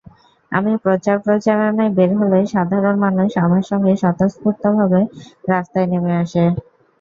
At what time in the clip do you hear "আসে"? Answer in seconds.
6.23-6.43